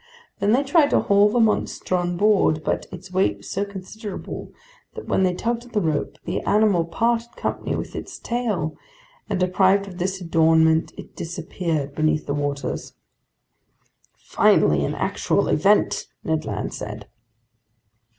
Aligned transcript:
Then 0.39 0.51
they 0.53 0.63
tried 0.63 0.89
to 0.89 0.99
haul 1.01 1.29
the 1.29 1.39
monster 1.39 1.93
on 1.95 2.17
board, 2.17 2.63
but 2.63 2.87
its 2.91 3.11
weight 3.11 3.37
was 3.37 3.51
so 3.51 3.63
considerable 3.63 4.51
that 4.95 5.05
when 5.07 5.21
they 5.21 5.35
tugged 5.35 5.63
on 5.65 5.69
the 5.73 5.79
rope, 5.79 6.17
the 6.25 6.41
animal 6.41 6.85
parted 6.85 7.35
company 7.35 7.75
with 7.75 7.95
its 7.95 8.17
tail; 8.17 8.75
and 9.29 9.39
deprived 9.39 9.87
of 9.87 9.99
this 9.99 10.19
adornment, 10.19 10.91
it 10.97 11.15
disappeared 11.15 11.93
beneath 11.93 12.25
the 12.25 12.33
waters." 12.33 12.95
"Finally, 14.17 14.83
an 14.83 14.95
actual 14.95 15.47
event," 15.47 16.07
Ned 16.23 16.45
Land 16.45 16.73
said. 16.73 17.05